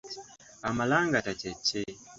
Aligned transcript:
Amalangata 0.69 1.31
kye 1.39 1.51
ki? 1.65 1.81